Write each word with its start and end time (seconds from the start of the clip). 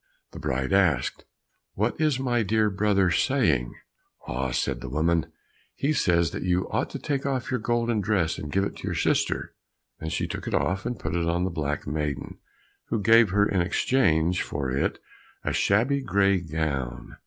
The 0.31 0.39
bride 0.39 0.73
asked, 0.73 1.25
"What 1.75 2.01
is 2.01 2.17
my 2.19 2.41
dear 2.41 2.71
brother 2.71 3.11
saying?" 3.11 3.75
"Ah," 4.27 4.49
said 4.49 4.81
the 4.81 4.87
old 4.87 4.95
woman, 4.95 5.27
"he 5.75 5.93
says 5.93 6.31
that 6.31 6.41
you 6.41 6.67
ought 6.71 6.89
to 6.89 6.97
take 6.97 7.23
off 7.23 7.51
your 7.51 7.59
golden 7.59 8.01
dress 8.01 8.39
and 8.39 8.51
give 8.51 8.63
it 8.63 8.77
to 8.77 8.83
your 8.87 8.95
sister." 8.95 9.53
Then 9.99 10.09
she 10.09 10.25
took 10.27 10.47
it 10.47 10.55
off, 10.55 10.87
and 10.87 10.97
put 10.97 11.15
it 11.15 11.29
on 11.29 11.43
the 11.43 11.51
black 11.51 11.85
maiden, 11.85 12.39
who 12.87 12.99
gave 12.99 13.29
her 13.29 13.47
in 13.47 13.61
exchange 13.61 14.41
for 14.41 14.71
it 14.71 14.97
a 15.43 15.53
shabby 15.53 16.01
grey 16.01 16.39
gown. 16.39 17.17